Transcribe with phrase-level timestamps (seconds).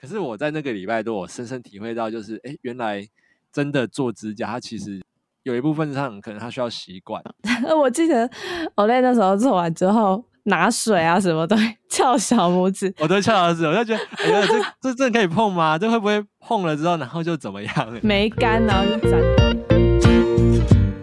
[0.00, 3.06] 可是我在那个礼拜多，我深深体会到，就是哎，原来
[3.52, 5.00] 真的做指甲，它其实
[5.42, 7.22] 有一部分上可能它需要习惯。
[7.78, 8.28] 我记得
[8.74, 11.56] 我那时候做完之后，拿水啊什么都
[11.88, 15.78] 翘小拇指，我都翘小拇指，我就觉得，哎呀，这 这这可以碰吗？
[15.78, 18.00] 这会不会碰了之后，然后就怎么样？
[18.02, 19.20] 没干，然后就粘。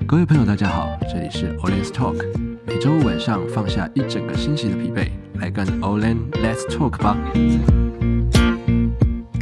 [0.07, 2.23] 各位朋友，大家好，这里是 Olen's Talk，
[2.67, 7.17] 每周五晚上放下一整个星期的疲惫，来跟 Olen Let's Talk 吧。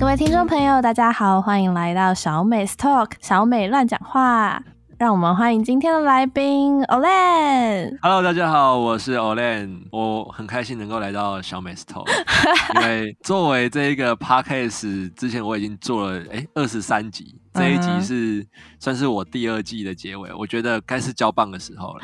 [0.01, 4.59] 各位听众朋友，大家好，欢迎来到小美 Talk，小美乱讲话。
[4.97, 7.99] 让我们欢迎今天的来宾 Olen。
[8.01, 12.07] Hello，大家好，我是 Olen，我很开心能够来到小美 Talk，
[12.81, 17.39] 因为作为这一个 Podcast，之前我已经做了哎二十三集。
[17.53, 18.47] 这一集是
[18.79, 22.01] 算是我第二季的结尾，我觉得该是交棒的时候了。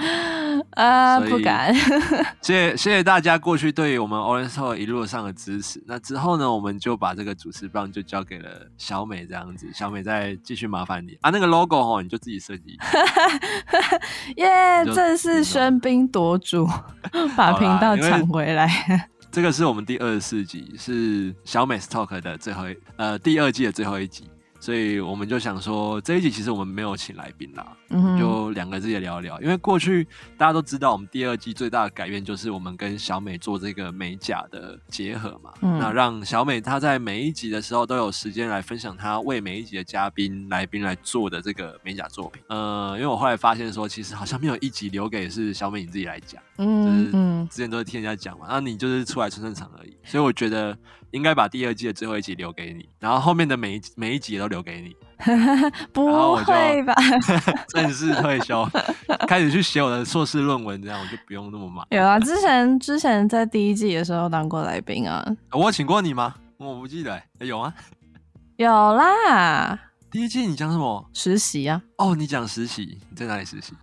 [0.71, 1.73] 啊，不敢。
[2.41, 5.83] 谢谢谢谢大家过去对于我们 Olen's Talk 一路上的支持。
[5.87, 9.67] 那之后呢，我们就把这个主持棒就交给了小美，这样子。
[9.73, 12.77] 小美再继续麻烦你啊，那个 logo 哦，你就自己设计。
[14.37, 16.67] 耶，正式喧宾夺主，
[17.35, 19.09] 把频道抢回来。
[19.31, 24.29] 这个是我们第二十四集，是小美 Talk 的最后一呃第二季的最后一集。
[24.59, 29.39] 所以我们就想说，这一集其实我们没有请来宾啦，嗯，就两个自己聊一聊。
[29.41, 30.05] 因为过去
[30.37, 35.53] 大家都知道，我们第二季最大的改变就是我们跟小美做这个美甲的结合嘛。
[35.61, 42.41] 嗯，那让小美她在每一集的时候都有时间来分享她为每一集的嘉宾来宾来做的这个美甲作品。
[42.47, 47.11] 呃，因为我后来发现说，其实好像没有一集留给是小美你自己来讲，嗯，就是
[47.49, 49.95] 之前都是听人家讲嘛，那你就是出来撑撑场而已。
[50.03, 50.77] 所以我觉得。
[51.11, 54.95] 应该把第二季的最后一集留给你，然后后面的每一每一集都留给你。
[55.91, 56.93] 不会吧？
[57.69, 58.63] 正式退休，
[59.27, 61.85] 开始去写我的硕士论文，这样我就不用那么忙。
[61.89, 65.25] 有啊，之前之前在第一季的时候当过来宾啊。
[65.51, 66.35] 我有请过你吗？
[66.57, 67.23] 我不记得、欸。
[67.39, 67.73] 有啊，
[68.57, 69.79] 有啦。
[70.09, 71.05] 第一季你讲什么？
[71.13, 71.81] 实习啊！
[71.97, 73.73] 哦，你讲实习，你在哪里实习？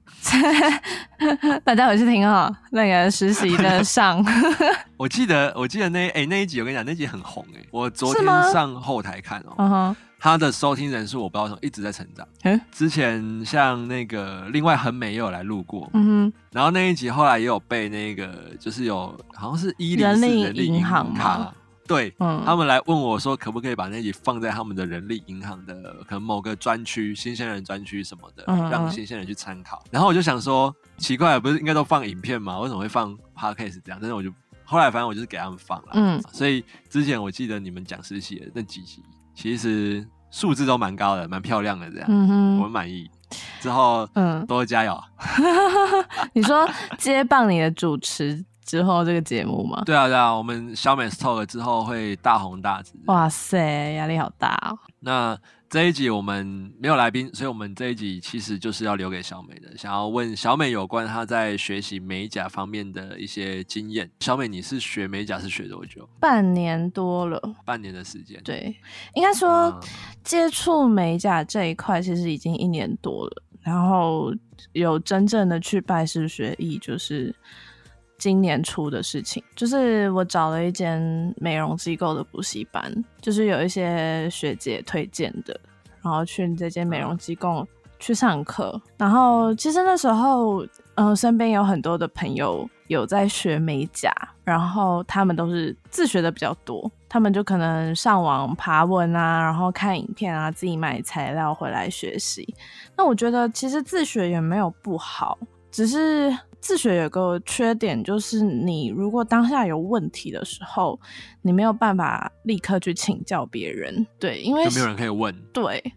[1.62, 4.24] 大家回去听哈，那个实习的上。
[4.96, 7.68] 我记得，我记得那哎、欸、那一集，我跟你讲，那一集很红哎、欸。
[7.70, 9.96] 我昨天上后台看哦、喔，uh -huh.
[10.18, 12.26] 他的收听人数我不知道为什么一直在成长。
[12.44, 16.32] 嗯、uh 之前像那个另外很美也有来录过，嗯哼。
[16.50, 21.52] 然后那一集后来也有被那个就是有好像是一零四人力银行嘛。
[21.86, 25.74] 对、嗯，他们来问我说，可不可以把那集放在他们的人力银行的
[26.08, 29.82] 可能某个专区、新鲜人专区什么的，嗯、让新鲜人去参考。
[29.90, 32.58] 然后我就想说，奇怪，不是应该都放影片吗？
[32.60, 33.98] 为什么会放 podcast 这样？
[34.00, 34.32] 但是我就
[34.64, 35.88] 后来反正我就是给他们放了。
[35.92, 39.02] 嗯，所以之前我记得你们讲实习的那几集，
[39.34, 43.10] 其实数字都蛮高的，蛮漂亮的这样，嗯、我们满意。
[43.60, 44.98] 之后嗯，多加油。
[46.32, 46.68] 你说
[46.98, 48.44] 接棒你的主持。
[48.64, 49.82] 之后这个节目吗？
[49.84, 52.94] 对啊，对啊，我们小美 Talk 之后会大红大紫。
[53.06, 54.78] 哇塞，压力好大哦。
[55.00, 55.38] 那
[55.68, 64.10] 这一集我们没有来宾，所以我们这一集其实就是要留给小美的，想要问小美有关她在学习美甲方面的一些经验。
[64.20, 66.08] 小美，你是学美甲是学多久？
[66.18, 68.40] 半年多了，半年的时间。
[68.44, 68.74] 对，
[69.14, 69.80] 应该说、嗯、
[70.22, 74.32] 接触美甲这一块其实已经一年多了，然后
[74.72, 77.34] 有真正的去拜师学艺，就是。
[78.24, 80.98] 今年初的事情，就是我找了一间
[81.36, 82.90] 美容机构的补习班，
[83.20, 85.60] 就是有一些学姐推荐的，
[86.00, 87.68] 然后去这间美容机构
[87.98, 88.80] 去上课。
[88.96, 90.64] 然后其实那时候，
[90.94, 94.10] 嗯、呃，身边有很多的朋友有在学美甲，
[94.42, 102.54] 然后他们都是自学的比较多，他们就可能上网爬文啊，然后看影片啊，自己买材料回来学习。
[102.96, 105.36] 那我觉得其实自学也没有不好，
[105.70, 106.34] 只是。
[106.64, 110.98] 自学有个缺点，就是你如果当下有问题的时候，
[111.42, 115.34] 你没有办法立刻去请教别人，对，因为没有人可以问。
[115.52, 115.92] 对，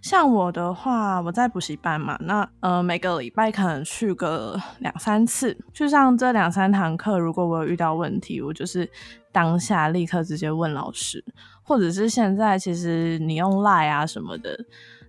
[0.00, 7.18] 像我的话，我在补习班嘛，那呃每个礼拜可能去个两三次，去上这两三堂课。
[7.18, 8.88] 如果我有遇到问题，我就是
[9.32, 11.24] 当下立刻直接问老师，
[11.64, 14.56] 或者是现在其实你用 Line 啊什么的。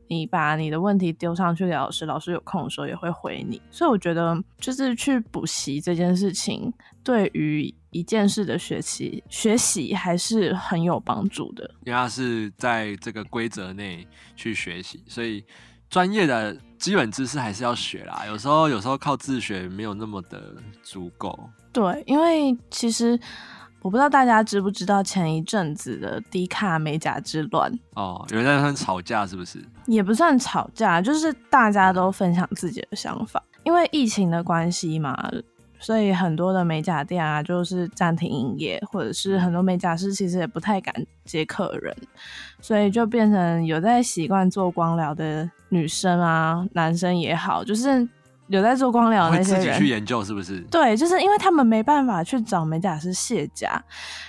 [0.07, 3.61] 你把你的问题丢上去给老师，老师有空的时候也会回你。
[3.71, 6.71] 所以我觉得，就是去补习这件事情，
[7.03, 11.63] 对于一件事的学习学习还是很有帮助的。
[11.85, 15.43] 因为他是在这个规则内去学习，所以
[15.89, 18.23] 专业的基本知识还是要学啦。
[18.27, 21.37] 有时候，有时候靠自学没有那么的足够。
[21.71, 23.19] 对，因为其实。
[23.83, 29.61] 我不知道大家知不知道前一阵子的迪卡美甲之乱哦，有人在算吵架是不是？
[29.87, 33.43] 也不算吵架，就是大家都分享自己的想法。
[33.63, 35.29] 因为疫情的关系嘛，
[35.79, 40.93] 所以很多的美甲店啊，就是暂停营业，或者是很多美甲师其实也不太敢
[41.25, 41.93] 接客人，
[42.61, 48.07] 所以就变成有在习惯做光疗的女生啊，男生也好，就是
[48.47, 50.59] 有在做光疗的那些人，会自己去研究是不是？
[50.71, 53.83] 对，就是因为他们没办法去找美甲师卸甲，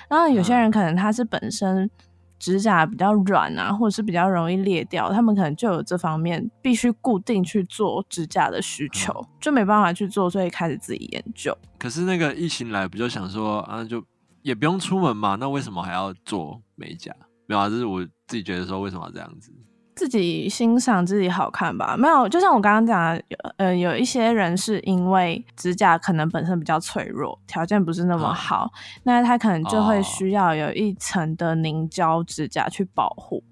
[0.08, 1.90] 然后有些人可能他是本身。
[2.36, 11.56] 指甲比较软啊，或者是比较容易裂掉，他们可能就有这方面必须固定去做指甲的需求，嗯、就没办法去做，所以开始自己研究。
[11.78, 14.04] 可是那个疫情来，不就想说啊，就
[14.42, 17.14] 也不用出门嘛，那为什么还要做美甲？
[17.46, 19.50] 没有啊，就是我自己觉得说，为什么要这样子？
[19.94, 23.24] 自己欣赏自己好看吧，没有，就像我刚刚讲的，
[23.58, 28.70] 呃，有一些人是因为指甲可能本身比较脆弱，条件不是那么好，啊、
[29.04, 33.42] 那他可能就会需要有一层的凝胶指甲去保护。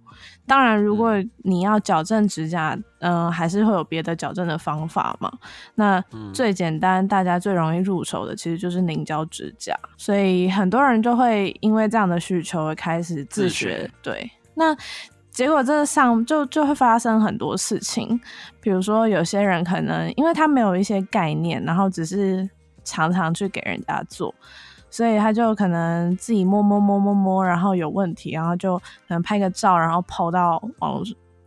[0.47, 5.33] 当然，如果你要矫正指甲，嗯、呃，还是会有别的矫正的方法嘛。
[5.77, 6.03] 那
[6.35, 9.75] 最简单，大家最容易入手的，其实就是凝胶指甲。
[9.97, 13.49] 所以很多人就会因为这样的需求，而开始自学。
[13.49, 14.77] 自学对，那。
[15.33, 18.21] 结果这上就就会发生很多事情，
[18.61, 22.49] 比如说有些人可能因为他没有一些概念，然后只是
[22.85, 24.33] 常常去给人家做，
[24.91, 31.03] 所以他就可能自己摸摸摸摸摸，然后有问题，然后就可能拍个照，然后 po 到网络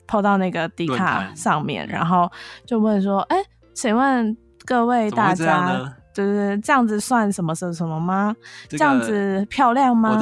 [0.08, 2.30] ，po 到那个 D 卡上面，然后
[2.66, 3.38] 就问说：“哎，
[3.76, 4.36] 请问
[4.66, 8.36] 各位大家，对对对，这样子算什么什么什么吗？
[8.68, 10.18] 这样子漂亮吗？”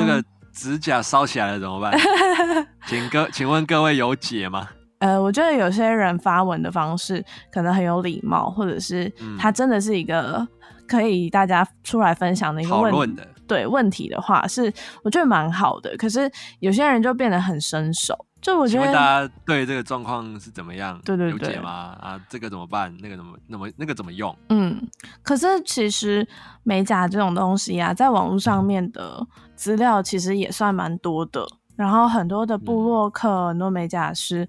[0.53, 1.93] 指甲烧起来了怎么办？
[2.87, 4.67] 请各请问各位有解吗？
[4.99, 10.47] 呃，我觉得有些人发文的方式可能很有礼貌，或者是他真的是一个
[10.87, 14.71] 可以大家出来分享的一个问的对问题的话，是
[15.03, 15.93] 我觉得蛮好的。
[15.97, 18.15] 可是有些人就变得很生手。
[18.41, 18.93] 就我觉得，大
[19.25, 20.99] 家对这个状况是怎么样？
[21.05, 21.95] 对对对，有解吗？
[22.01, 22.93] 啊，这个怎么办？
[23.01, 24.37] 那个怎么那么那个怎么用？
[24.49, 24.85] 嗯，
[25.21, 26.27] 可是其实
[26.63, 31.45] 美甲这种东西啊，在网络上面的资料其实也算蛮多的。
[31.75, 34.47] 然后很多的部落客、嗯、很多美甲师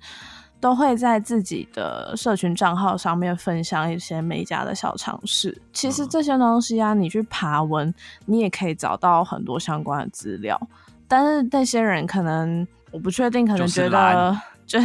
[0.61, 5.61] 都会在自己的社群账号上面分享一些美甲的小常识。
[5.73, 7.93] 其实这些东西啊，你去爬文，
[8.27, 10.61] 你也可以找到很多相关的资料。
[11.09, 12.67] 但是那些人可能。
[12.93, 14.81] 我不确定，可能觉得就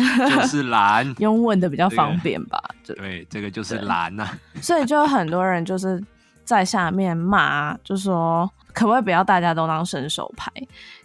[0.47, 2.59] 是懒， 用问的比较方便吧。
[2.83, 4.37] 这个、对，这个就是懒呐、啊。
[4.63, 6.03] 所以就有很多人就是
[6.43, 10.49] 在下面骂，就说可不可以不要大家都当伸手牌，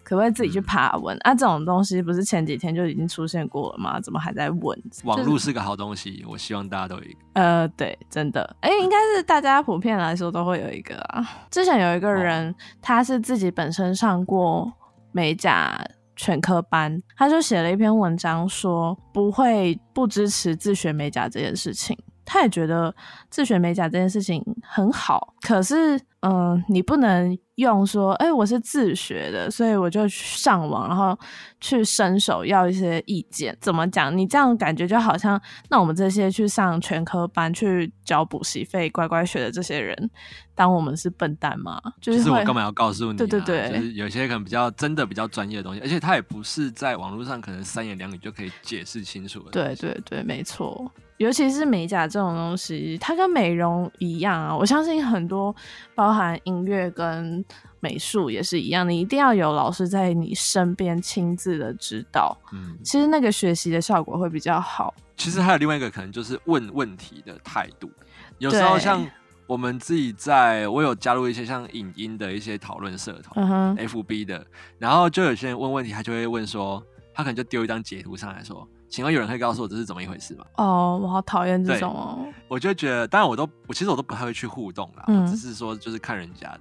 [0.04, 1.34] 可不可以自己去爬文、嗯、啊？
[1.34, 4.00] 这种东西不是前几天就已经出现过了吗？
[4.00, 4.80] 怎么还在问？
[5.02, 7.18] 网络是个好东西，我希望大家都有一个。
[7.32, 11.28] 呃，对，真的，哎、欸，应该是大家普遍来说都会有一个啊。
[11.50, 14.72] 之前有一个人，哦、他是自己本身上过
[15.10, 15.76] 美甲。
[16.16, 21.98] 全科班，他就写了一篇文章，说不会不支持自学美甲这件事情。
[22.24, 22.94] 他也觉得
[23.30, 31.16] 自学美甲这件事情很好，可是，嗯，你不能用说，哎、欸，我是自学的，所以我就上网，然后
[31.60, 33.54] 去伸手要一些意见。
[33.60, 34.16] 怎么讲？
[34.16, 35.38] 你这样感觉就好像，
[35.68, 40.10] 那我们这些去上全科班去交补习费、乖乖学的这些人，
[40.54, 41.78] 当我们是笨蛋吗？
[42.00, 43.18] 就是，是我干嘛要告诉你、啊？
[43.20, 49.50] 对对对，就是有些可能比较真的比较专业的东西，而且他也不是在网络上可能三言两语就可以解释清楚的。
[49.50, 50.90] 对对对，没错。
[51.18, 54.54] 尤其是美甲这种东西，它跟美容一样啊。
[54.54, 55.54] 我相信很多
[55.94, 57.44] 包含音乐跟
[57.80, 62.36] 美术也是一样，你一定要有老师在你身边亲自的指导。
[62.52, 64.94] 嗯，其实那个学习的效果会比较好。
[65.16, 67.90] 其实还有另外一个可能就是问问题的态度。
[68.38, 69.06] 有时候像
[69.46, 74.46] 我们自己在，我有加入一些像影音的一些讨论社团，嗯哼，FB 的，
[74.78, 78.66] 然后就有些人问问题，他就会问说，他可能就丢一张截图上来说。
[78.94, 80.44] 请问有人可以告诉我这是怎么一回事吗？
[80.54, 82.24] 哦，我好讨厌这种哦。
[82.46, 86.60] 我就觉得，当然我都，我其实我都不太会去互动啦，嗯、只是说就是看人家的。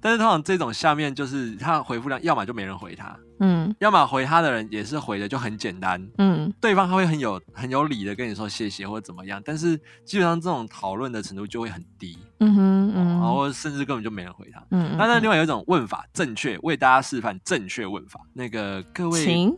[0.00, 19.52] 但是通常这种下面就是他回复量，要么就没人回他，嗯，要么回他的人也是回的就很简单，嗯，对方他会很有很有理的跟你说谢谢或者怎么样，但是基本上这种讨论的程度就会很低，嗯哼，嗯，然后甚至根本就没人回他，嗯，那那另外有一种问法正确，为大家示范正确问法，那个各位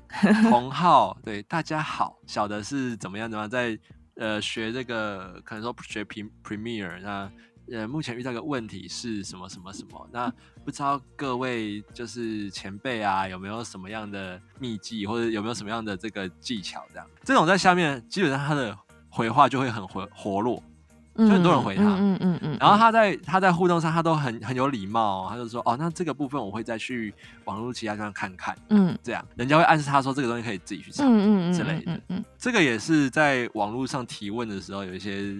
[0.50, 3.78] 同好，对大家好，晓得是怎么样怎么样在
[4.16, 7.30] 呃学这个可能说学 Premiere 那。
[7.72, 10.08] 呃，目前遇到一个问题是什么什么什么？
[10.12, 10.30] 那
[10.62, 16.84] 不知道各位就是前辈啊，有没有什么样的秘籍，或者有没有什么样的这个技巧？
[16.92, 18.76] 这样，这种在下面基本上他的
[19.08, 20.62] 回话就会很活活络，
[21.16, 22.18] 就很多人回他，嗯嗯嗯。
[22.20, 27.14] 嗯嗯嗯然后他在他在互动上，他都很很有礼貌，他就说哦，那这个部分我会再去
[27.46, 31.98] 网络其他地方看看，嗯，这样人家会暗示他说这个东西可以自己去查，嗯嗯之类的。
[32.08, 35.34] 嗯，这个也是在网络上提问的时候有一些。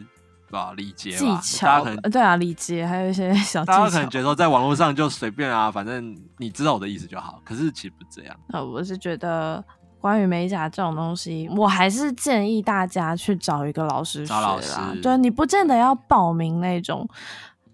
[0.53, 3.79] 不知道礼节技巧，对啊，礼节还有一些小技巧。
[3.79, 7.41] 大家可能觉得说在网络上就随便啊，反正你知道我的意思就好。
[7.43, 8.37] 可是其实不这样。
[8.53, 9.65] 呃，我是觉得
[9.99, 14.41] 关于美甲这种东西，我还是建议大家去找一个老师学啦。
[14.41, 17.09] 找老师，对，你不见得要报名那种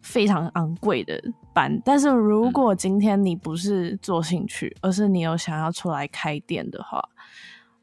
[0.01, 1.21] 非常昂贵的
[1.53, 7.03] 班，但是如果今天你不是做兴趣，而是你有想要出来开店的话，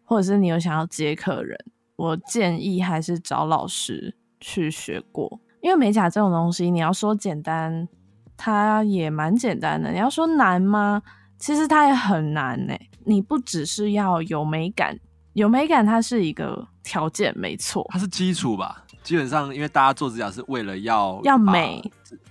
[0.06, 1.60] 或者是你有想要接客人，
[1.98, 4.16] 我建议还是找老师
[4.48, 7.88] 去学过，因为美甲这种东西，你要说简单，
[8.38, 11.02] 它也蛮简单的；你要说难吗？
[11.40, 12.76] 其实它也很难呢。
[13.06, 14.96] 你不只是要有美感，
[15.34, 18.84] 有美感它是一个条件，没错，它是基础吧。
[19.02, 21.82] 基本上，因为大家做指甲是为了要要美，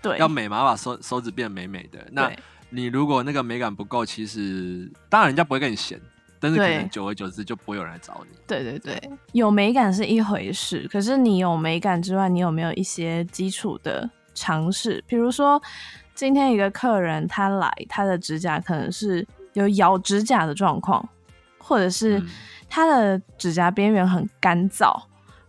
[0.01, 1.99] 对，要美嘛，把手手指变美美的。
[2.13, 2.31] 那
[2.71, 6.01] 你如果那个美感不够，其实当然人家不会跟你嫌。
[6.45, 8.37] 但是可能久而久之就不会有人来找你。
[8.47, 15.03] 对对对，有美感是一回事，可是你有美感之外，你有没有一些基础的尝试？
[15.07, 15.59] 比如说，
[16.15, 21.09] 今天一个客人他来，他的指甲可能是有咬指甲的状况，
[21.57, 22.23] 或者是
[22.69, 24.93] 他的指甲边缘很干燥，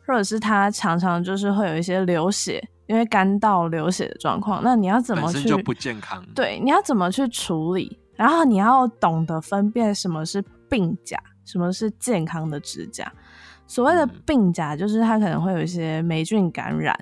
[0.07, 4.61] 或者是他常常就是会有一些流血，因为干到流血的状况。
[4.63, 5.43] 那你要怎么去？
[5.43, 6.25] 就不健康。
[6.33, 7.99] 对，你要怎么去处理？
[8.15, 13.11] 然后你要懂得分辨什么是病甲，什么是健康的指甲。
[13.67, 16.95] 所谓的病甲，就是它可能会有一些霉菌感染，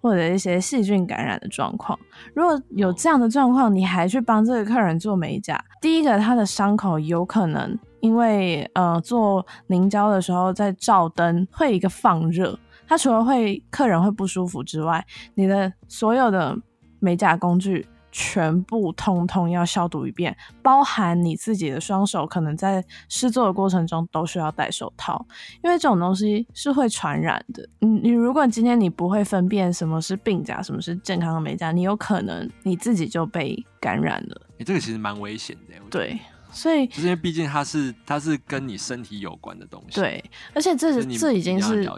[0.00, 1.98] 或者一些细菌感染的状况。
[2.34, 16.58] 如果有这样的状况，你还去帮这个客人做美甲，第一个，他的伤口有可能因为呃做凝胶的时候在照灯会一个放热，它除了会客人会不舒服之外，你的所有的
[16.98, 17.86] 美甲工具。
[18.12, 25.24] 全部通通要消毒一遍，包含你自己的双手，可能在试做的过程中都需要戴手套，
[25.62, 27.68] 因为这种东西是会传染的。
[27.78, 34.42] 你你如果今天你不会分辨什么是病甲，什么是健康的美甲，你有可能你自己就被感染了。
[34.58, 35.74] 你、欸、这个其实蛮危险的。
[35.88, 36.18] 对，
[36.50, 40.00] 所以因为毕竟它是它是跟你身体有关的东西。
[40.00, 40.24] 对，
[40.54, 41.88] 而且这是这已经是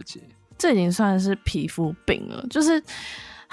[0.58, 2.82] 这已经算是皮肤病了，就是。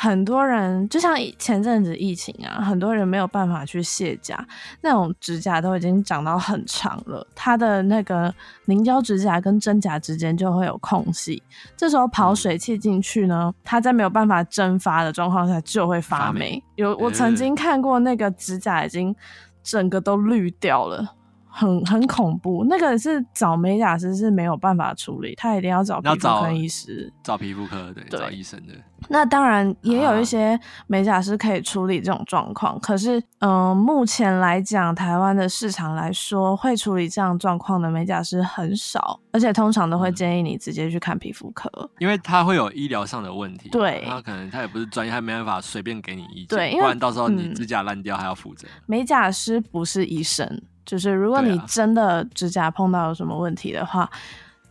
[0.01, 4.48] 很多人就像前阵子疫情啊，很多人没有办法去卸甲，
[4.79, 11.44] 那种指甲都已经长到很长了，它的那个凝胶指甲跟真甲之间就会有空隙，
[11.75, 16.25] 这时候跑水汽进去呢，它在没有办法蒸发的状况下就会发霉。
[16.27, 19.13] 发霉有我曾经看过那个指甲已经
[19.62, 21.15] 整个都绿掉了。
[21.60, 28.74] 很很恐怖，那个是找美甲师是没有办法处理，他一定要找皮肤科医师，找皮肤科对，对，找医生的。
[29.10, 43.70] 那当然也有一些美甲师可以处理这种状况，啊、可是嗯、呃，目前来讲，台湾的市场来说，会处理这样状况的美甲师很少，而且通常都会建议你直接去看皮肤科，因为他会有医疗上的问题。
[43.70, 48.84] 对，他可能他也不是专业，他没办法随便给你意见，对，不然到时候你指甲烂掉还要负责、嗯。
[48.86, 50.62] 美甲师不是医生。
[50.89, 54.10] 就是如果你真的指甲碰到有什么问题的话，啊、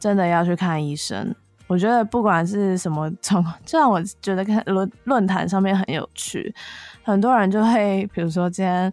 [0.01, 1.33] 真的要去看医生。
[1.69, 6.53] 我觉得不管是什么状况，就让我觉得看论论坛上面很有趣，
[7.05, 8.93] 很多人就会比如说今天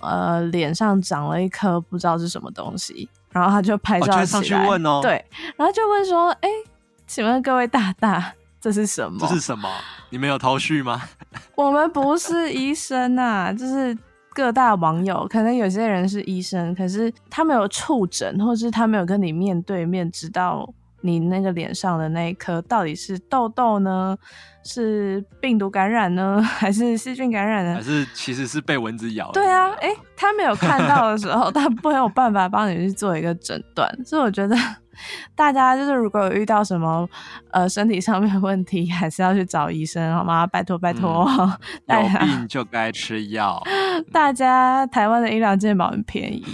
[0.00, 5.22] 呃脸上长了一颗不知道是什么东西，然后他就拍照上去问哦，对，
[5.56, 6.70] 然后就问说，哎、欸，
[7.06, 9.18] 请问各位大大，这是什么？
[9.20, 9.68] 这是什么？
[10.08, 11.02] 你们有头绪吗？
[11.54, 13.94] 我们不是医生啊，就是。
[14.36, 20.68] 各大网友可能有些人是医生，可是他没有触诊，或是他没有跟你面对面，知道
[21.00, 24.14] 你那个脸上的那一颗到底是痘痘呢，
[24.62, 27.76] 是病毒感染呢， 还是细菌感染呢？
[27.76, 29.32] 还是其实是被蚊子咬？
[29.32, 34.54] 对啊，哎、欸，他没有看到的时候， 他没有办法帮你去做一个诊断，所以我觉得。
[35.34, 37.08] 大家就是如果有遇到什么
[37.50, 40.46] 呃身体上面的问题，还是要去找医生好吗？
[40.46, 41.26] 拜托拜托、
[41.86, 43.62] 嗯，有病就该吃药。
[44.12, 46.44] 大家台湾的医疗健保很便宜，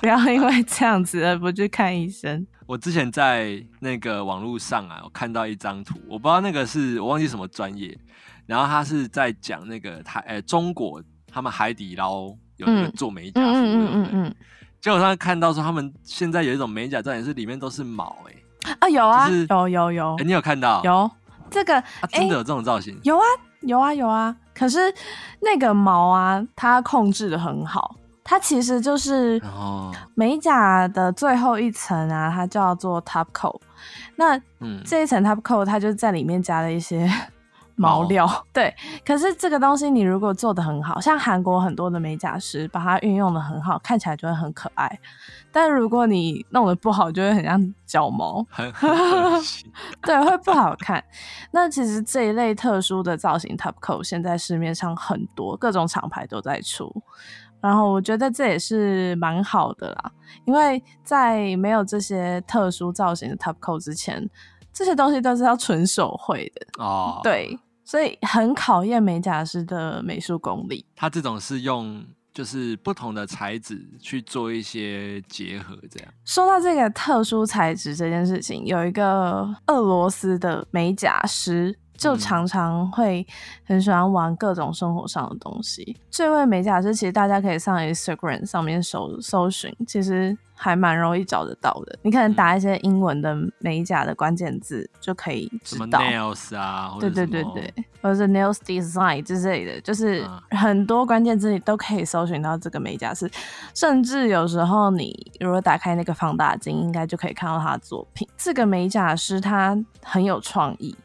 [0.00, 2.46] 不要因为这样子而不去看医生。
[2.66, 7.96] 我之前在那个网络上啊，我看到一张图，我不知道那个是我忘记什么专业，
[8.46, 11.02] 然后他是在讲那个台呃、欸、中国
[11.32, 12.26] 他们海底捞
[12.56, 14.08] 有那个做美甲服务，嗯嗯嗯嗯。
[14.12, 14.34] 嗯
[14.80, 18.32] 结果上看到说，他们现在有一种美甲，造型是里面都是毛哎、
[18.64, 20.82] 欸、啊有啊，有有有，哎、欸、你有看到？
[20.84, 21.10] 有
[21.50, 22.98] 这个、啊、真的有这种造型？
[23.02, 23.24] 有啊
[23.62, 24.78] 有啊有啊，可是
[25.40, 29.40] 那个毛啊，它控制的很好，它其实就是
[30.14, 33.60] 美甲的最后一层啊，它叫做 top coat。
[34.14, 37.10] 那嗯，这一层 top coat 它就在里面加了一些
[37.78, 38.26] 毛料。
[38.26, 38.74] 哦、 对，
[39.06, 44.98] 可是这个东西你如果做的很好，像韩国很多的美甲师把它运用的很好，看起来就会很可爱。
[45.50, 48.44] 但如果你弄得不好，就会很像脚毛，
[50.02, 51.02] 对，会不好看。
[51.50, 56.94] 那其实这一类特殊的造型 top coat 现在市面上很多，各种厂牌都在出。
[57.60, 60.12] 然后我觉得这也是蛮好的啦，
[60.44, 64.30] 因为在没有这些特殊造型的 top coat 之前，
[64.72, 67.18] 这些东西都是要纯手绘的哦。
[67.24, 70.84] 对，所以很考验美甲师的美术功力。
[70.94, 72.04] 他这种是用
[72.34, 76.12] 就是不同的材质去做一些结合，这样。
[76.26, 81.74] 说到这个特殊材质这件事情，有一个俄罗斯的美甲师。
[81.98, 83.26] 就常常会
[83.64, 85.96] 很喜欢玩各种生活上的东西。
[86.08, 91.98] 这位美甲师其实大家可以上 Instagram 上面搜搜寻，其实还蛮容易找得到的。
[92.02, 96.00] 你可能打一些英文的美甲的关键字，就可以知道。
[96.00, 97.72] 什么 nails 啊，对对对对，
[98.02, 103.30] 或者是 nails design 之类的，就是很多关键字你都可以搜寻到这个美甲师。
[103.72, 108.28] 甚至有时候你如果打开那个放大镜，应该就可以看到他的作品。
[108.36, 110.96] 这个美甲师他很有创意。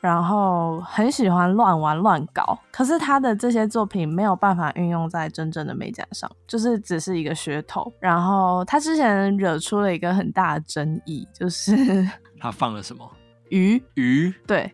[0.00, 7.92] 然后很喜欢乱玩乱搞，可是他的这些作品没有办法运用在真正的美甲上，就是只是一个噱头。
[8.00, 11.74] 然后他之前惹出了一个很大的争议，就是
[12.38, 13.08] 他放了什么
[13.50, 13.82] 鱼？
[13.94, 14.32] 鱼？
[14.46, 14.72] 对，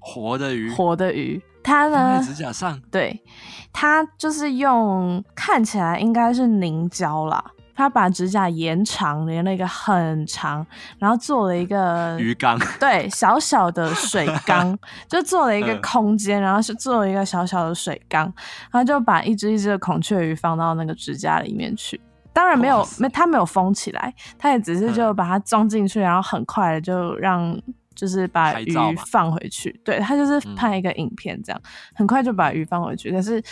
[0.00, 1.40] 活的鱼，活的鱼。
[1.62, 2.18] 他呢？
[2.20, 2.78] 在指甲上？
[2.90, 3.22] 对，
[3.72, 7.42] 他就是用看起来应该是凝胶啦。
[7.74, 10.64] 他把指甲延长，连了一个很长，
[10.98, 14.78] 然后做了一个 鱼缸，对，小小的水缸，
[15.08, 18.24] 就做了一个空间，然后是做了一个小小的水缸，
[18.70, 22.00] 然后就把一只一只的孔雀鱼放到那个指甲里面去。
[22.32, 27.56] 当然没有，没他没有封起来，他也只是就把它装进去，然后很快的就让
[27.94, 28.74] 就是把鱼
[29.06, 29.80] 放回去。
[29.84, 31.60] 对，他就是拍一个影片这样，
[31.94, 33.10] 很快就把鱼放回去。
[33.10, 33.42] 可是。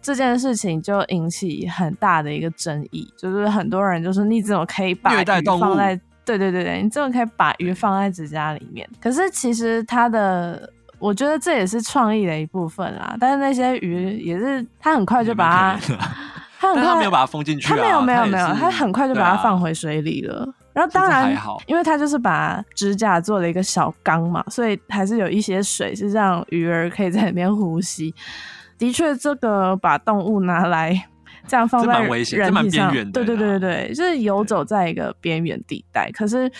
[0.00, 6.00] 这件事情就引起很大的一个争议，就是很多人就是，你怎么可以把鱼放在？
[6.24, 8.88] 对对对对，你怎么可以把鱼放在指甲里面？
[9.00, 13.16] 可是其实它的，我觉得这也是创意的一部分啦。
[13.20, 15.94] 但是那些鱼也是，他很快就把它，
[16.58, 20.42] 他很快他没有把它封进去，啊，他没有没有没有，他很快就把它放回水里了。
[20.42, 21.32] 啊、然后当然，
[21.66, 28.12] 因为他就是把指甲做了一个小缸嘛，所以还是有一些水是让鱼儿可以在里面呼吸。
[28.78, 31.08] 的确，这个把动物拿来
[31.46, 36.10] 这样放在人体上，对对对对对，就是游走在一个边缘地带。
[36.12, 36.50] 可是，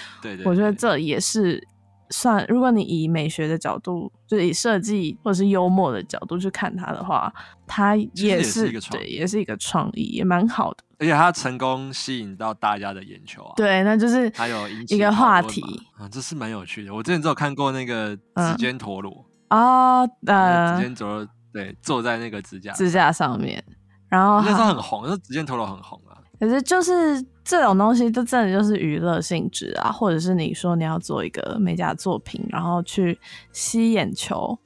[0.44, 1.62] 我觉得这也是
[2.10, 7.32] 算，如果你以美学的角度，就是以设计或者是幽默的角度去看它的话，
[7.66, 10.78] 它也是对，也是一个创意，也蛮好的。
[10.98, 13.52] 而且它成功吸引到大家的眼球啊！
[13.54, 15.60] 对，那就是还有一个话题
[15.98, 16.94] 啊，这是蛮有趣的。
[16.94, 21.28] 我之前只有看过那个指尖陀螺啊，呃，指尖陀螺。
[21.56, 23.64] 对，坐在那个支架支架上面，
[24.10, 26.20] 然后那时候很红，那指尖陀螺很红啊。
[26.38, 26.92] 可是就是
[27.42, 33.18] 这种东西，就真的就是娱乐性质啊，或者是你说你要做一个美甲作品，然后去
[33.52, 34.58] 吸眼球。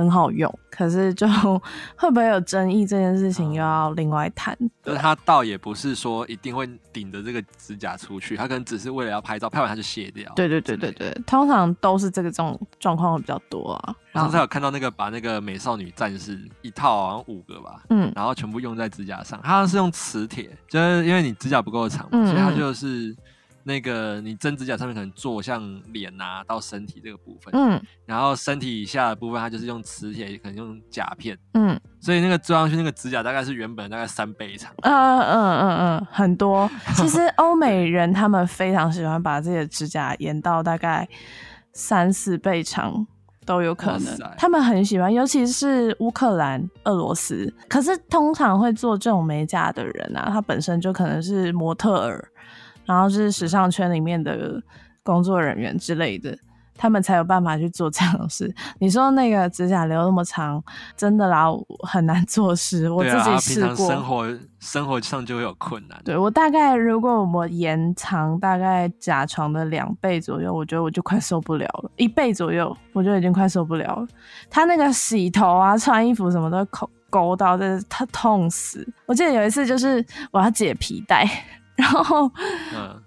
[0.00, 1.28] 很好用，可是就
[1.94, 4.56] 会不会有争议这件事情又要另外谈。
[4.82, 10.32] 就是他倒也不是说一定会顶着这个指甲出去，他可能只是为了要拍照，拍完他就卸掉。
[10.34, 13.94] 对对对对对，通常都是这个这种状况会比较多啊。
[14.14, 23.14] 上次有看到那个把那个美少女战士一套好像五个吧，嗯，然后全部用在指甲上，他好像是用磁铁，就是因为你指甲不够长，嗯，所以他就是。
[23.62, 36.68] 那个你真指甲上面可能做像脸啊到身体这个部分，嗯，然后身体以下的部分它就是用磁铁，可能用甲片，嗯，所以那个做上去那个指甲大概是原本大概三倍长，嗯嗯嗯嗯，很多。
[36.96, 41.06] 其实欧美人他们非常喜欢把自己的指甲延到大概
[41.72, 43.06] 三四倍长
[43.44, 47.52] 都有可能，他们很喜欢，尤其是乌克兰、俄罗斯。
[47.68, 52.26] 可是通常会做这种美甲的人啊，他本身就可能是模特儿。
[52.90, 54.60] 然后是时尚圈里面的
[55.04, 56.36] 工作人员之类的，
[56.76, 58.52] 他们才有办法去做这样的事。
[58.80, 60.60] 你说那个指甲留那么长，
[60.96, 61.46] 真的啦，
[61.86, 62.90] 很难做事。
[62.90, 66.00] 我自己试过，生活生活上就会有困难。
[66.04, 71.90] 对，我大概如果我延长大概甲床的两倍左右，我觉得我就快受不了了。
[71.94, 74.08] 一倍左右，我就已经快受不了了。
[74.50, 78.84] 他那个洗头啊、穿衣服什么都勾勾到，真是他痛死。
[79.06, 81.24] 我记得有一次就是我要解皮带。
[81.80, 82.30] 然后，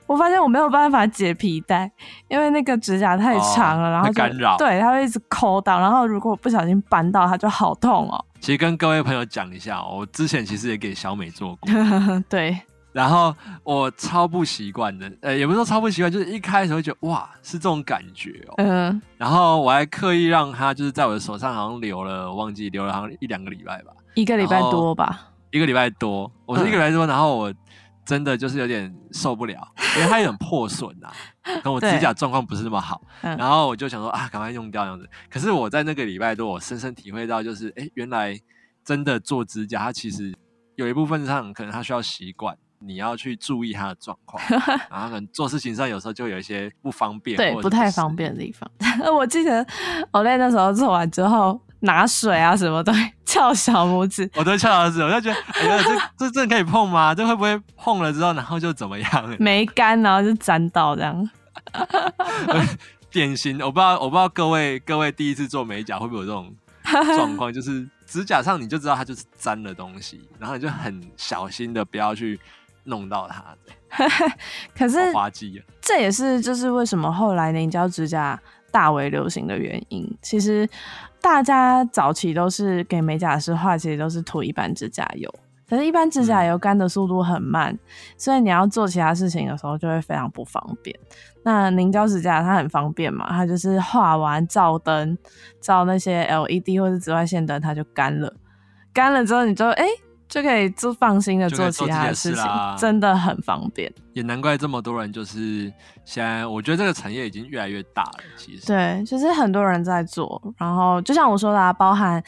[0.07, 1.89] 我发现我没有办法解皮带，
[2.27, 8.25] 因为那个指甲太长了，哦、然后干扰，对，它会一直抠到，然后如果我不小心扳到，它就好痛哦。
[8.39, 11.71] 其实跟各位朋友讲一下，我之前其实也给小美做过，
[12.27, 12.57] 对，
[12.91, 13.33] 然后
[13.63, 18.53] 我超不习惯的，呃，也不是说超不习惯，就是一开始会觉得哇，是这种感觉哦。
[18.57, 19.01] 嗯。
[19.17, 23.91] 然后我还刻意让它就是在我的手上好像留了，我忘记留了好像一两个礼拜吧。
[24.15, 25.29] 一个礼拜多吧。
[25.51, 27.53] 一个礼拜多，我是一个礼拜多，嗯、然后我
[28.05, 31.11] 真的就是有点受不了，因为它有点破损啊，
[31.63, 33.01] 跟我指甲状况不是那么好。
[33.21, 35.09] 嗯、然后我就想说啊，赶快用掉这样子。
[35.29, 38.39] 可是我在那个礼拜多，我深深体会到，就是哎，原来
[38.83, 40.33] 真的做指甲，它其实
[40.75, 42.57] 有一部分上可能它需要习惯。
[42.85, 44.43] 你要去注意它的状况，
[44.91, 48.69] 然后可能做事情上有时候就有一些不方便，对，不太方便的地方。
[49.15, 49.65] 我记得
[50.11, 57.15] 我在那时候做完之后，拿水啊什么都会 翘小拇指， 我都翘小拇指，我就觉得，哎呀，这 这真的可以碰吗？
[57.15, 59.35] 这会不会碰了之后，然后就怎么样？
[59.39, 61.29] 没干，然后就沾到这样。
[63.11, 66.53] 典型，我不知道，我不知道各位各位第一次做美甲会不会有这种
[67.15, 72.39] 状况，就是指甲上你就知道它就是粘了东西，然后你就很小心的不要去。
[72.85, 73.55] 弄到它，
[74.77, 75.63] 可是滑稽啊！
[75.79, 78.37] 这也是就是为什么后来凝胶指甲
[78.73, 80.05] 大为流行的原因。
[80.21, 80.67] 其实
[81.21, 85.33] 大家早期都是给美甲师画，其实都是涂一般指甲油。
[85.69, 87.79] 可是，一般指甲油干的速度很慢，嗯、
[88.17, 90.93] 所以你要做其他事情的时候就会非常不方便。
[91.43, 95.17] 那凝胶指甲它很方便嘛，它就是画完照灯，
[95.61, 98.33] 照那些 LED 或是紫外线灯，它就干了。
[98.91, 99.85] 干了之后，你就哎。
[99.85, 99.89] 欸
[100.33, 102.43] 就可以做放心的做其他的事情，
[102.75, 103.93] 真的很方便。
[104.13, 105.71] 也难怪这么多人，就是
[106.05, 108.17] 现在我觉得这个产业已经越来越大了。
[108.35, 110.41] 其实对，就是很多人在做。
[110.57, 112.23] 然后就像我说的啊，包含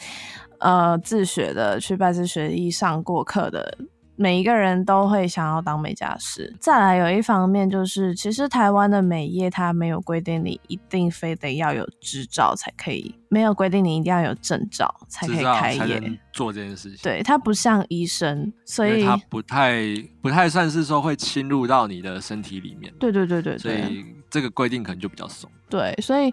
[0.60, 3.76] 呃自学的，去拜师学艺上过课的。
[4.16, 6.54] 每一个人都会想要当美甲师。
[6.58, 16.98] 再来有一方面就是，其实台湾的美业它没有规定你一定非得要有执照才可以，没有规定你一定要有证照才可以开业做这件事情。
[17.02, 19.80] 对，它不像医生，所以它不太
[20.22, 22.92] 不太算是说会侵入到你的身体里面。
[22.98, 25.50] 对对对对对，所以这个规定可能就比较松。
[25.68, 26.32] 对，所以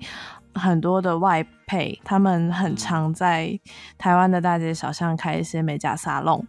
[0.53, 3.59] 很多的外配他们很常在
[3.97, 6.45] 台湾的大街小巷开一些美甲沙龙。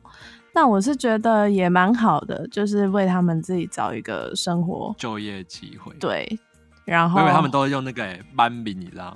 [0.54, 5.92] 那我是觉得也蛮好的，就是为他们自己找一个生活就业机会。
[5.98, 6.38] 对，
[6.84, 9.12] 然后因为他们都用那个班名，你知道？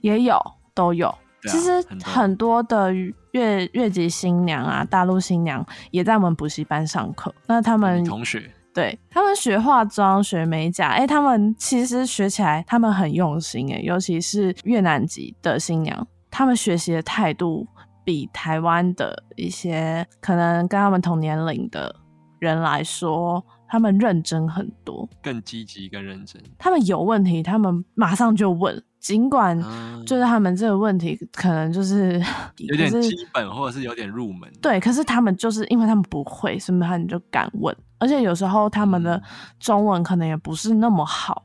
[0.00, 0.40] 也有
[0.74, 1.08] 都有。
[1.08, 2.94] 啊、其实很多的
[3.32, 7.34] 越越籍新娘啊，大陆新娘也在我们补习班上课。
[7.46, 17.66] 那他们同学对他们学化妆、学美甲，哎、欸，他们其实学起来他们很用心哎，尤其是越南籍的新娘，他们学习的态度。
[18.08, 21.94] 比台湾的一些可能跟他们同年龄的
[22.38, 26.42] 人来说，他们认真很多，更积极、更认真。
[26.56, 29.54] 他们有问题，他们马上就问，尽管
[30.06, 32.18] 就是他们这个问题可能就是
[32.56, 34.50] 有点基本，或者是有点入门。
[34.62, 37.76] 对，可是他们就是因为他们不会，所以他们就敢问。
[37.98, 39.22] 而且有时候他们的
[39.60, 41.44] 中文可能也不是那么好，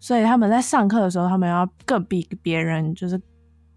[0.00, 3.20] 所以他们在上课的时候，他们要更比别人就是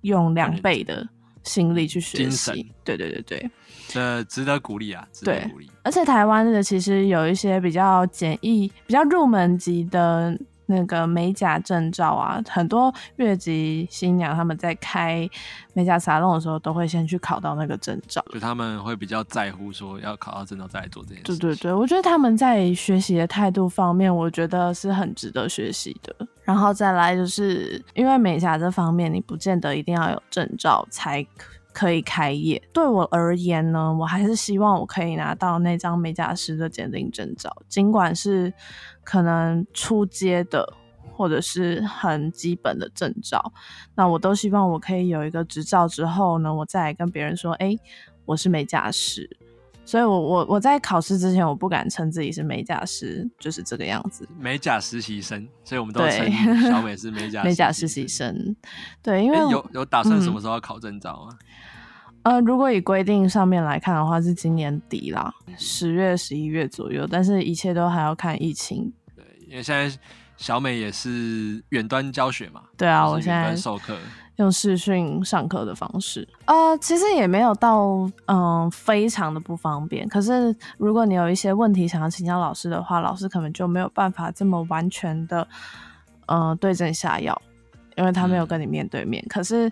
[0.02, 1.08] 用两倍的。
[1.44, 3.52] 心力去学习，对对对对，
[3.88, 5.70] 这值得鼓励啊，值得鼓励。
[5.84, 10.38] 而且台湾的其实有一些比较简易、比较入门级的。
[10.66, 15.30] 那个美甲证照啊，很多越级新娘他们在开
[15.74, 21.24] 美甲沙龙的时候，都会先去考到那个证照，就他们会比较在乎说要考到证照再来做这件事。
[21.24, 26.16] 对对对，我觉得他们在学习的态度方面，我觉得是很值得学习的。
[26.44, 31.26] 然后再来就是因为美甲这方面，你不见得一定要有证照才
[31.74, 32.62] 可以开业。
[32.72, 38.54] 对我而言呢，我还是希望我可以拿到那张美甲师的鉴定证照，尽管是。
[39.06, 40.66] 可能初阶的
[41.12, 43.52] 或者是很基本的证照，
[43.96, 47.80] 那我都希望我可以有一个执照之后呢，我再来跟别人说，哎、欸，
[48.24, 49.30] 我是美甲师。
[49.86, 54.26] 所以我我我在考试之前，我不敢称自己是美甲师，就是这个样子。
[54.40, 56.32] 美甲实习生，所以我们都称
[56.62, 58.56] 小美是美 甲美甲实习生。
[59.02, 61.38] 对，因为、欸、有有打算什么时候要考证照吗？
[62.24, 67.06] 呃，如果以规定上面来看的话，是今年底啦，十月、十一月左右。
[67.06, 68.94] 但是，一切都还要看疫情。
[69.14, 69.94] 对，因为现在
[70.38, 72.62] 小美也是远端教学嘛。
[72.78, 73.98] 对啊，我现在授课
[74.38, 76.26] 用视讯上课的方式。
[76.46, 77.88] 呃，其实也没有到
[78.28, 80.08] 嗯、呃、非常的不方便。
[80.08, 85.46] 可是，如果你有一些问题想要请教老师的话，老师可能就没有办法这么完全的
[86.28, 87.40] 呃对症下药，
[87.98, 89.22] 因为他没有跟你面对面。
[89.26, 89.70] 嗯、可是。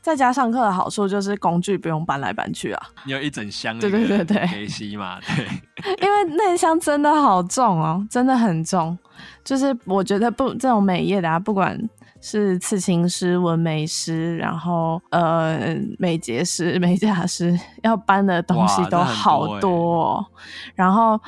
[0.00, 5.44] 在家上课的好处就是工具不用搬来搬去啊，你有一整箱，对对对对，可以吸嘛，对，
[6.06, 8.96] 因为那箱真的好重哦，真的很重，
[9.44, 11.78] 就是我觉得不这种美业的啊，不管
[12.20, 20.26] 是刺青师、纹眉师，然后呃美睫师、美甲师，要搬的东西都好多哦，
[20.66, 21.20] 欸、然后。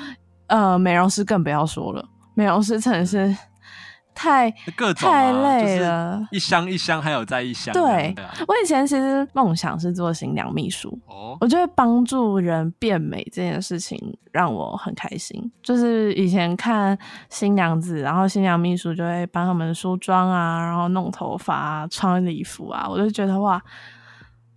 [0.50, 2.04] 呃，美容师更不要说了，
[2.35, 3.33] 美容师真的是。
[4.20, 7.72] 太各种、啊、太累了，就是、一箱一箱，还有再一箱。
[7.72, 8.14] 对，
[8.46, 10.90] 我以前其实梦想是做新娘秘书。
[11.06, 13.98] 哦，我觉得帮助人变美这件事情
[14.30, 15.50] 让我很开心。
[15.62, 16.98] 就是以前看
[17.30, 23.59] 新娘子，然后新娘秘书就会帮他们梳妆啊，然后弄头发啊，穿礼服啊，我就觉得哇，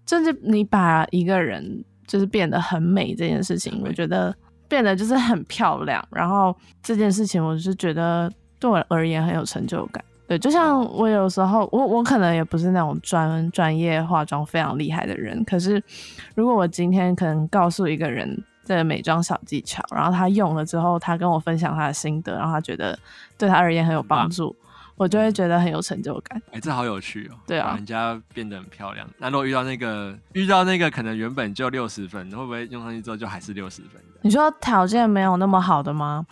[0.05, 4.35] 就是你把一个人就是变得很美这件事情，我觉得
[4.67, 6.05] 变得就是很漂亮。
[6.11, 8.29] 然后这件事情，我是觉得。
[8.63, 15.83] 对我而言很有成就感，对，就像我有时候，我我可能也不是那种专专业化妆非常厉害的人，可是
[16.33, 22.97] 如果我今天可能告诉一个人这个美妆小技巧，然后他用了之后，他跟我分享他的心得，然后他觉得
[23.37, 24.55] 对他而言很有帮助，
[24.95, 26.41] 我就会觉得很有成就感。
[26.51, 27.35] 哎、欸，这好有趣哦！
[27.45, 29.05] 对啊，把人家变得很漂亮。
[29.17, 34.01] 那如果遇到那个遇到那个可能原本就六十分，会不会用上去之后就还是六十分？
[34.21, 36.25] 你说条件没有那么好的吗？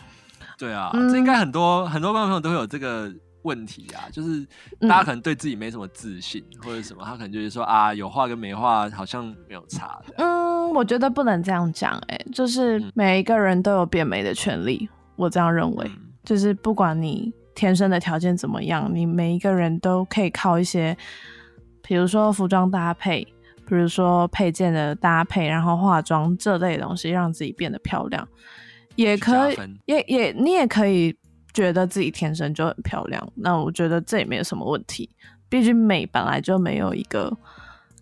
[0.62, 4.46] 对啊，嗯、这应该很多很多观众朋友都会有这个问题啊，就是
[4.82, 10.00] 大家可能对自己没什么自信、嗯、或者什么，他可能就是说啊，有画跟没画好像没有差。
[10.18, 20.96] 嗯，我觉得不能这样讲，哎，就是每一个人都有变美的权利，我这样认为，嗯、就是不管你天生的条件怎么样，你每一个人都可以靠一些，
[21.82, 23.24] 比如说服装搭配，
[23.66, 28.28] 比如说配件的搭配，然后化妆这类的东西，让自己变得漂亮。
[28.96, 31.16] 也可以，也也你也可以
[31.52, 35.10] 觉得自己天生就很漂亮，那我觉得这也没有什么问题。
[35.48, 37.36] 毕竟美本来就没有一个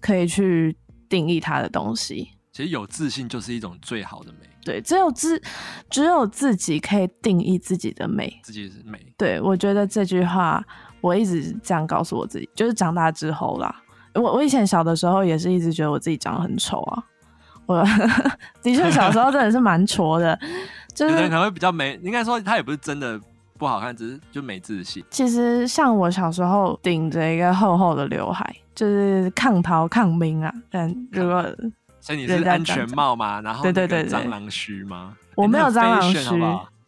[0.01, 0.77] 可以去
[1.09, 2.31] 定义它的东西。
[2.53, 4.49] 其实有自信就是一种最好的美。
[4.63, 5.41] 对，只有自
[5.89, 8.41] 只有自己可以定义自己的美。
[8.43, 9.01] 自己是美。
[9.17, 10.63] 对，我觉得这句话
[11.01, 13.83] 我一直这样告诉我自己，就是长大之后啦。
[14.15, 17.03] 我我以前小的时候也是一直觉得我自己长得很丑啊。
[17.71, 17.85] 我
[18.63, 20.39] 的确小时候真的是蛮矬的。
[20.93, 23.19] 就是可能会比较没，应该说他也不是真的
[23.57, 25.03] 不好看，只是就没自信。
[25.09, 30.53] 其实像我小时候顶着一个厚厚的刘海，就是抗逃抗兵啊。
[30.69, 31.43] 但如果
[32.01, 33.41] 所以你是安全帽吗？
[33.41, 35.15] 然后对对对，蟑螂须吗？
[35.37, 36.19] 我没有蟑螂须，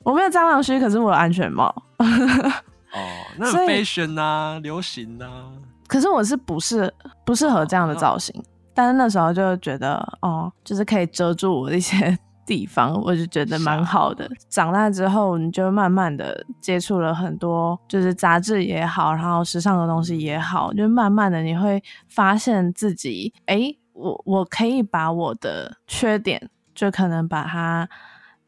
[0.02, 1.66] 我没有蟑螂须，可是我有安全帽。
[1.98, 2.98] 哦，
[3.38, 5.46] 那是 fashion 啊，流行啊。
[5.86, 6.92] 可是我是不适
[7.24, 8.34] 不适合这样的造型，
[8.74, 12.18] 但是那时候就觉得哦，就是可以遮住我的一些。
[12.44, 14.28] 地方我就觉得蛮好的。
[14.48, 27.88] 长大之后，你就慢慢的接触了很多，就是杂志也好，然后时尚的东西也好，就慢慢的你会发现自己，哎、欸，我我可以把我的缺点，就可能把它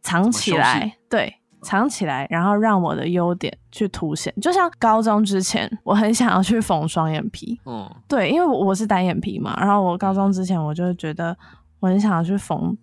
[0.02, 4.32] 藏起来，对，藏起来，然后让我的优点去凸显。
[4.40, 11.36] 就像高中之前，我很想要去缝双眼皮，嗯，对，因为我是单眼皮嘛，然后我高中之前我就觉得
[11.80, 12.76] 我很想要去缝。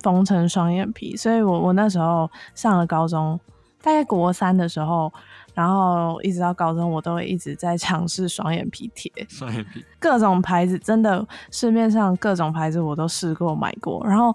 [0.00, 3.38] 缝成双眼皮，所以我我那时候上了高中，
[3.82, 5.12] 大概国三的时候，
[5.54, 9.12] 然后一直到高中，我都会一直在尝试双眼皮贴。
[9.28, 14.34] 双眼皮，各种牌子，真的市面上各种牌子我都试过买过，然后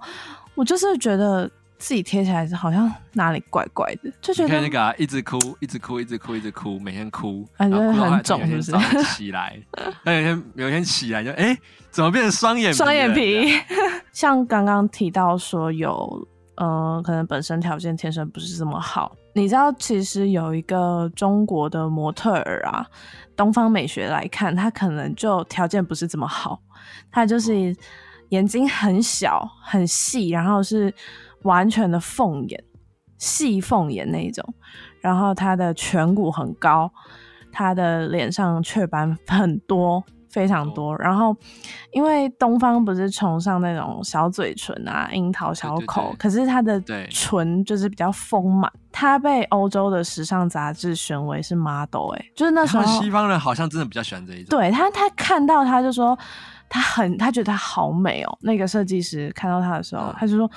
[0.53, 1.49] 我就是觉得
[1.81, 9.03] 自己贴起来是好像哪里怪怪的，就觉得那个、啊、一直哭，一直哭，一直哭，一直哭，每天哭，感觉很肿，是不是？
[9.05, 9.59] 起来，
[10.05, 11.53] 那有天有天起来就哎。
[11.53, 11.57] 欸
[11.91, 12.77] 怎么变成双眼皮？
[12.77, 13.51] 双眼皮，
[14.13, 19.13] 像刚刚提到说有，呃，可能本身条件天生不是这么好。
[19.35, 22.87] 你知道，其实有一个中国的模特儿啊，
[23.35, 26.61] 东方美学来看，他可能就条件不是这么好。
[27.11, 27.75] 他就是
[28.29, 30.93] 眼睛很小很细，然后是
[31.43, 32.63] 完全的凤眼，
[33.17, 34.43] 细凤眼那一种。
[35.01, 36.91] 然后他的颧骨很高，
[37.51, 40.03] 他的脸上雀斑很多。
[40.33, 41.35] 非常多，然后
[41.91, 48.71] 因为东方不是崇尚那种小嘴唇啊、樱桃小口，对对对，可是他的唇就是比较丰满。
[48.93, 54.57] 他被欧洲的时尚杂志选为是 model，哎、欸，就是那时候西方人好像真的比较喜欢这一种。
[54.57, 56.17] 对他，他看到他就说
[56.69, 58.37] 他很，他觉得他好美哦。
[58.39, 60.49] 那个设计师看到他的时候，嗯、他就说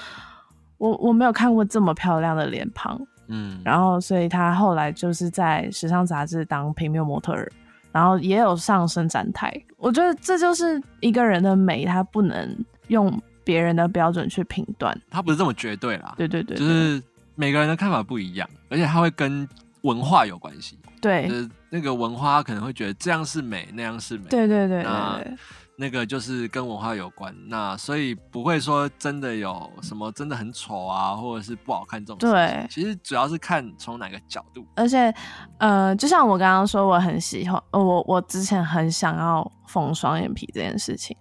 [0.79, 7.51] 我我没有看过这么漂亮的脸庞，嗯，然后所以他后来就是在时尚杂志当平面模特儿。
[7.93, 12.53] 然后也有上伸展台，我觉得这就是一个人的美，他不能
[12.89, 16.13] 用别人的标准去评断，他不是这么绝对啦。
[16.17, 17.01] 对对对，就是
[17.37, 19.49] 每个人的看法不一样，而且他会跟
[19.83, 20.77] 文化有关系。
[21.01, 24.29] 对，就是那个文化，可能会觉得这样是美，那样是美。
[24.29, 24.93] 对对对对
[25.25, 25.37] 对。
[25.77, 32.19] 那个就是跟文化有关，那所以不会说真的有什么真的很丑啊，或者是不好看这种。
[32.19, 34.65] 对，其实主要是看从哪个角度。
[34.77, 35.13] 而且，
[35.59, 41.17] 呃，就像我刚刚说，我很喜欢，我我之前很想要缝双眼皮这件事情，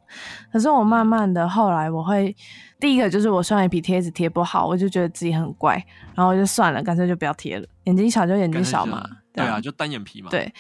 [0.52, 2.36] 可是我慢慢的后来我会，
[2.80, 7.68] 第一个就是我双眼皮贴纸贴不好，我就觉得自己很怪，然后我就算了，干脆就不要贴了。
[7.86, 10.30] 眼睛小就眼睛小嘛，对啊，就单眼皮嘛。
[10.30, 10.52] 对，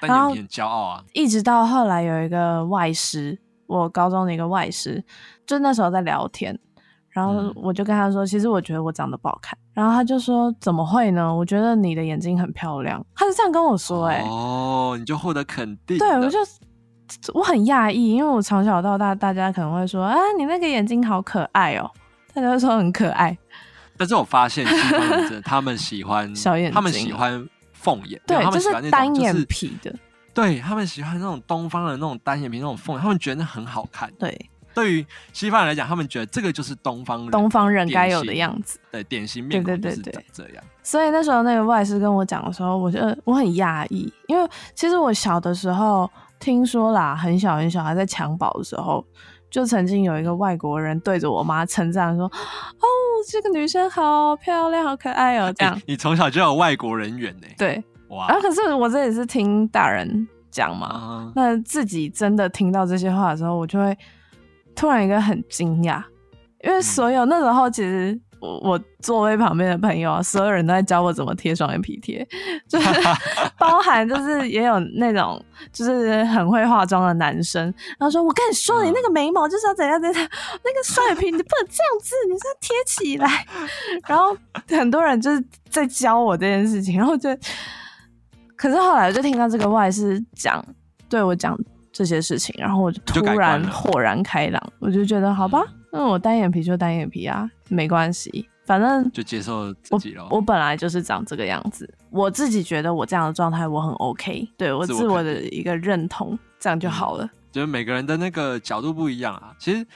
[0.00, 1.04] 对单眼皮很骄傲啊。
[1.12, 3.38] 一直到后来有一个外师。
[3.68, 5.02] 我高中的一个外师，
[5.46, 6.54] 就那时候在聊天，
[7.08, 11.34] 然后我就跟他说，其实我觉得我长得不好看，然后他就说怎么会呢？
[11.34, 16.38] 我觉得你的眼睛很漂亮，他是这样跟我说，欸，哎，哦，你就获得肯定，对，我就
[17.32, 21.90] 我很讶异，因为我从小到大，大家可能会说啊，你那个眼睛好可爱哦，
[22.34, 23.34] 大家会说很可爱，
[24.02, 29.94] 但是我发现西方人他们喜欢 小眼睛，他们喜欢凤眼，对，他们喜欢就是单眼皮的。
[30.34, 34.10] 对，他们喜欢那种东方的那种单眼皮那种凤，他们觉得那很好看。
[34.18, 38.76] 对，对于西方人来讲，他们觉得这个就是东方人东方人该有的样子。
[38.90, 39.98] 对，典型面孔就是
[40.32, 40.64] 这样。
[40.82, 46.10] 所以那时候那个外师跟我讲的时候，我觉得我很讶异，因为其实我小的时候
[46.40, 49.06] 听说啦，很小很小还在襁褓的时候，
[49.52, 52.84] 就曾经有一个外国人对着我妈称赞说：“哦，
[53.30, 57.46] 这个女生好漂亮，好可爱哦。”这样，欸、你从小就有外国人缘呢？
[57.56, 57.84] 对。
[58.08, 63.96] 然后、啊、可是我这也是听大人讲嘛，嗯、那自己真的听到这些话的时候，我就会
[64.74, 66.02] 突然一个很惊讶，
[66.62, 72.26] 因为所有那时候其实我我座位旁边的朋友啊，所有人都在教我怎么贴双眼皮贴，
[72.68, 72.88] 就是
[73.56, 75.40] 包含就是也有那种
[75.72, 77.62] 就是很会化妆的男生，
[77.98, 80.28] 然后说我跟你说，你那个眉毛就是要怎样怎样，
[80.64, 83.46] 那个双眼皮你不能这样子，你是要贴起来，
[84.08, 84.36] 然后
[84.68, 87.30] 很多人就是在教我这件事情，然后就。
[88.54, 90.64] 可是后来我就听到这个外师讲
[91.08, 91.58] 对我讲
[91.92, 100.26] 这些事情，然后我就突然豁然开朗，我就觉得好吧，那我单眼皮就单眼皮啊，没关系，反正就接受自己了。
[100.30, 107.28] 我本来就是长这个样子，我自己觉得我这样的状态我很 OK，对我自我的一个认同，这样就好了。
[107.50, 109.86] 就是每个人的那个角度不一样啊，其实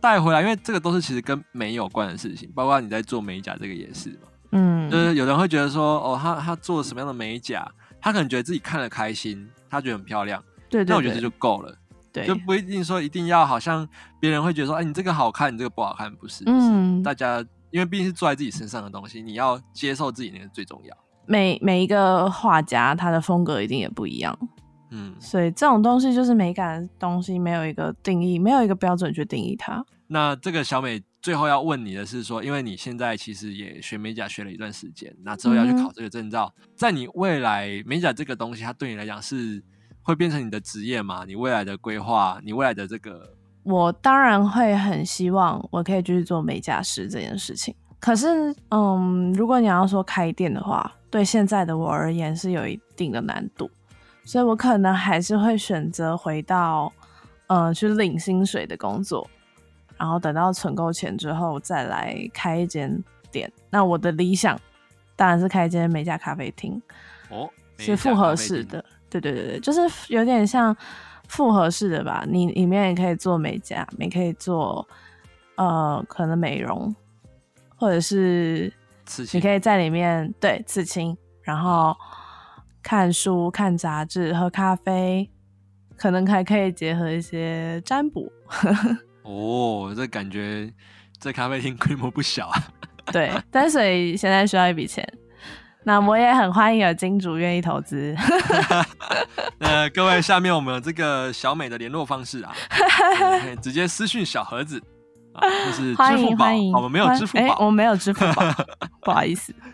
[0.00, 7.68] 带回来，因为这个都是其实跟美有关的事情，包括你在做美甲这个也是嘛，嗯，就是有人会觉得说，哦，他他做什么样的美甲？
[8.00, 11.74] 他可能觉得自己看了开心，他觉得很漂亮，对，对，对，那我觉得这就够了，
[12.12, 20.96] 对，就不一定说一定要好像别人会觉得说，哎，你这个好看，你这个不好看，不是，嗯，大家因为毕竟是做在自己身上的东西，你要接受自己那个最重要。
[21.26, 24.36] 每每一个画家他的风格一定也不一样，
[24.90, 29.84] 嗯，所以这种东西就是美感的东西，没有一个定义，没有一个标准去定义它。
[30.08, 31.02] 那这个小美。
[31.22, 39.62] 最后要问你的是说，因为你现在其实也学美甲学了一段时间，那之后要去考这个证照，嗯、在你未来美甲这个东西，它对你来讲是
[40.10, 41.24] 会变成你的职业吗？
[41.26, 47.74] 你未来的规划，你未来的这个，我当然会很希望我可以继续做美甲师这件事情。
[48.00, 53.70] 可是，嗯，如果你要说开店的话，对现在的我而言是有一定的难度，
[54.24, 56.92] 所以我可能还是会选择回到，
[57.46, 59.28] 嗯，去领薪水的工作。
[59.96, 63.52] 然后等到存够钱之后，再来开一间店。
[63.68, 64.58] 那我的理想
[65.14, 66.80] 当然是开一间美甲咖啡厅
[67.28, 68.82] 哦，是复合式的。
[69.10, 70.74] 对对对对，就是有点像
[71.28, 72.24] 复合式的吧。
[72.26, 74.86] 你里面也可以做美甲，也可以做
[75.56, 76.94] 呃可能美容，
[77.76, 78.72] 或者是
[79.32, 81.96] 你可以在里面对刺青，然后
[82.82, 85.28] 看书、看杂志、喝咖啡，
[85.96, 88.32] 可能还可以结合一些占卜。
[89.22, 90.72] 哦，这感觉
[91.18, 92.62] 这咖啡厅规模不小啊。
[93.12, 95.06] 对，但所以现在需要一笔钱，
[95.82, 98.14] 那我也很欢迎有金主愿意投资。
[99.58, 102.52] 那各位，下面我们有这个小美的联络方式啊，
[103.62, 104.82] 直接私讯小盒子
[105.32, 108.54] 啊，就是支付宝，我们没有支付宝，欸，我们没有支付宝，
[109.02, 109.54] 不好意思。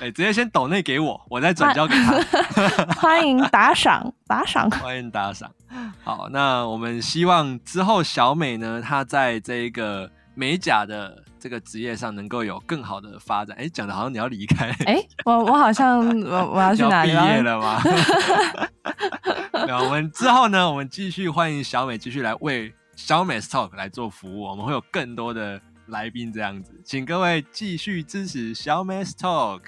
[0.00, 2.20] 哎，直接先抖内给我，我再转交给他。
[2.94, 5.50] 欢迎打赏，打赏，欢迎打赏。
[6.04, 13.56] 好，那我们希望之后小美呢，她在这个美甲的这个职业上能够有更好的发展。
[13.58, 14.70] 哎，讲的好像你要离开。
[14.86, 17.12] 哎，我我好像我我要去哪里？
[17.12, 17.80] 要毕业了吗？
[19.66, 29.60] 那我们之后呢，我们继续欢迎小美继续来为小美 Talk 来做服务，我们会有更多的来宾这样子，请各位继续支持小美 Talk。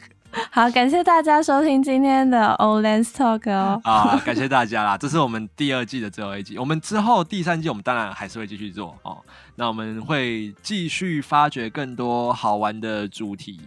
[0.53, 3.81] 好，感谢大家收听今天的 Old Lens Talk 哦。
[3.83, 4.97] 啊，感谢大家啦！
[4.97, 9.19] 这是我们第二季的最后一集，我们之后第三季我们当然还是会继续做哦。
[9.61, 13.61] 那我们会继续发掘更多好玩的主题，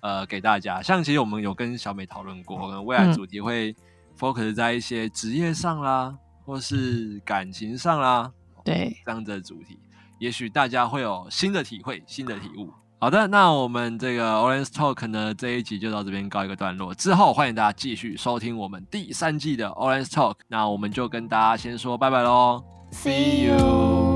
[0.00, 0.82] 呃给大家。
[0.82, 3.72] 像其实我们有跟小美讨论过，可能未来主题会
[4.18, 6.12] focus 在一些职业上啦，
[6.44, 8.28] 或是感情上啦，
[8.64, 9.78] 对这样子的主题，
[10.18, 12.68] 也许大家会有新的体会、新的体悟。
[12.98, 16.92] 好的，那我们这个 Orange Talk 呢，这一集就到这边告一个段落。
[16.92, 20.38] 之后欢迎大家继续收听我们第三季的 Orange Talk。
[20.48, 24.15] 那我们就跟大家先说拜拜喽，See you。